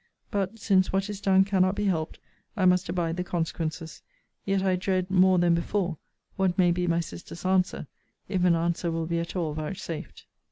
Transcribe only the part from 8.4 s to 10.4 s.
an answer will be at all vouchsafed.